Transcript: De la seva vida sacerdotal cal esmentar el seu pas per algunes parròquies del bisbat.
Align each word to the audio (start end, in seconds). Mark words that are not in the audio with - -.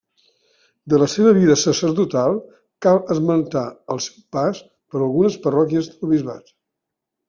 De 0.93 0.99
la 1.03 1.07
seva 1.15 1.33
vida 1.39 1.57
sacerdotal 1.65 2.41
cal 2.87 2.99
esmentar 3.19 3.65
el 3.97 4.05
seu 4.09 4.21
pas 4.39 4.67
per 4.75 5.03
algunes 5.07 5.41
parròquies 5.49 5.97
del 5.97 6.19
bisbat. 6.19 6.57